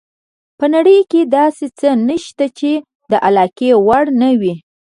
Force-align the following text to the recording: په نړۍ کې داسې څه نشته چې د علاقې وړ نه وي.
په 0.57 0.65
نړۍ 0.75 0.99
کې 1.11 1.21
داسې 1.37 1.65
څه 1.79 1.89
نشته 2.07 2.45
چې 2.59 2.71
د 3.11 3.13
علاقې 3.27 3.69
وړ 3.85 4.05
نه 4.21 4.29
وي. 4.41 4.53